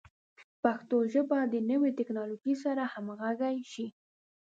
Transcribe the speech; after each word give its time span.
پښتو 0.61 0.97
ژبه 1.13 1.39
د 1.53 1.55
نویو 1.69 1.95
ټکنالوژیو 1.99 2.57
سره 2.65 2.83
همغږي 2.93 3.57
شي. 3.71 3.85